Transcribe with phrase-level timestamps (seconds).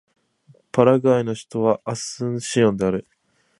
[0.71, 3.07] パラグアイの首都はアスンシオンである